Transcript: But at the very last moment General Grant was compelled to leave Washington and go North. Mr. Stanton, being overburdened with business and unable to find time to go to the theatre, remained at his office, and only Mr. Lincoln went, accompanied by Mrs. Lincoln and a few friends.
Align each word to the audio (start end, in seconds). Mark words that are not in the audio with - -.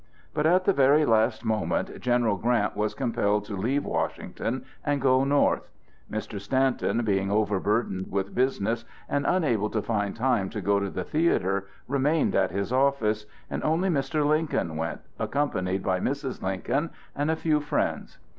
But 0.33 0.47
at 0.47 0.65
the 0.65 0.73
very 0.73 1.05
last 1.05 1.45
moment 1.45 1.99
General 1.99 2.35
Grant 2.35 2.75
was 2.75 2.95
compelled 2.95 3.45
to 3.45 3.55
leave 3.55 3.85
Washington 3.85 4.65
and 4.83 4.99
go 4.99 5.23
North. 5.23 5.69
Mr. 6.11 6.41
Stanton, 6.41 7.03
being 7.05 7.29
overburdened 7.29 8.11
with 8.11 8.33
business 8.33 8.83
and 9.07 9.27
unable 9.27 9.69
to 9.69 9.79
find 9.79 10.15
time 10.15 10.49
to 10.49 10.59
go 10.59 10.79
to 10.79 10.89
the 10.89 11.03
theatre, 11.03 11.67
remained 11.87 12.33
at 12.33 12.49
his 12.49 12.73
office, 12.73 13.27
and 13.47 13.63
only 13.63 13.89
Mr. 13.89 14.25
Lincoln 14.25 14.75
went, 14.75 15.01
accompanied 15.19 15.83
by 15.83 15.99
Mrs. 15.99 16.41
Lincoln 16.41 16.89
and 17.15 17.29
a 17.29 17.35
few 17.35 17.59
friends. 17.59 18.17